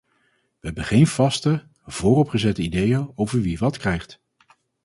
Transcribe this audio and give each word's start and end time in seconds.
We 0.59 0.67
hebben 0.67 0.83
geen 0.83 1.07
vaste, 1.07 1.67
vooropgezette 1.85 2.61
ideeën 2.61 3.11
over 3.15 3.41
wie 3.41 3.57
wat 3.57 3.77
krijgt. 3.77 4.19